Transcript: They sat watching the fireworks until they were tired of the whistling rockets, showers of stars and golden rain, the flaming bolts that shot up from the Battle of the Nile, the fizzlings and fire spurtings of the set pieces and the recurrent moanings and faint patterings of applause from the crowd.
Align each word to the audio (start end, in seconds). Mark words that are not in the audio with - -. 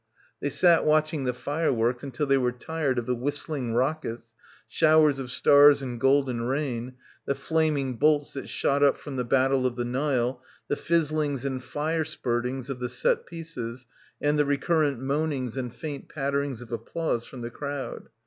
They 0.39 0.49
sat 0.49 0.83
watching 0.83 1.25
the 1.25 1.31
fireworks 1.33 2.01
until 2.01 2.25
they 2.25 2.37
were 2.39 2.51
tired 2.51 2.97
of 2.97 3.05
the 3.05 3.13
whistling 3.13 3.75
rockets, 3.75 4.33
showers 4.67 5.19
of 5.19 5.29
stars 5.29 5.79
and 5.83 5.99
golden 6.01 6.41
rain, 6.41 6.95
the 7.27 7.35
flaming 7.35 7.97
bolts 7.97 8.33
that 8.33 8.49
shot 8.49 8.81
up 8.81 8.97
from 8.97 9.15
the 9.15 9.23
Battle 9.23 9.67
of 9.67 9.75
the 9.75 9.85
Nile, 9.85 10.41
the 10.67 10.75
fizzlings 10.75 11.45
and 11.45 11.63
fire 11.63 12.03
spurtings 12.03 12.67
of 12.67 12.79
the 12.79 12.89
set 12.89 13.27
pieces 13.27 13.85
and 14.19 14.39
the 14.39 14.45
recurrent 14.45 14.99
moanings 14.99 15.55
and 15.55 15.71
faint 15.71 16.09
patterings 16.09 16.63
of 16.63 16.71
applause 16.71 17.27
from 17.27 17.41
the 17.41 17.51
crowd. 17.51 18.09